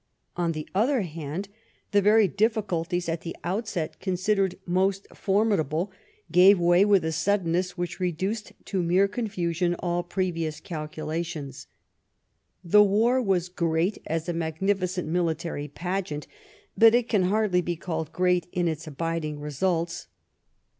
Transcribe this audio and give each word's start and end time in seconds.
On 0.35 0.53
the 0.53 0.67
other 0.73 1.01
hand, 1.01 1.47
the 1.91 2.01
very 2.01 2.27
diffi 2.27 2.65
culties 2.65 3.07
at 3.07 3.21
the 3.21 3.35
outset 3.43 3.99
considered 3.99 4.57
most 4.65 5.05
formidable 5.13 5.91
gave 6.31 6.59
way 6.59 6.83
with 6.83 7.05
a 7.05 7.11
suddenness 7.11 7.77
which 7.77 7.99
reduced 7.99 8.51
to 8.65 8.81
mere 8.81 9.07
confu 9.07 9.53
sion 9.53 9.75
all 9.77 10.01
previous 10.01 10.59
calculations. 10.59 11.67
The 12.63 12.81
war 12.83 13.21
was 13.21 13.47
great 13.47 13.99
as 14.07 14.27
a 14.27 14.33
magnificent 14.33 15.07
military 15.07 15.67
pageant, 15.67 16.25
but 16.75 16.95
it 16.95 17.07
can 17.07 17.25
hardly 17.25 17.61
be 17.61 17.75
called 17.75 18.11
great 18.11 18.47
in 18.51 18.67
its 18.67 18.87
abiding 18.87 19.39
results. 19.39 20.07